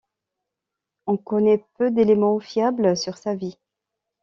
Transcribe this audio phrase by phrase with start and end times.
[1.05, 3.59] On connaît peu d'éléments fiables sur sa vie.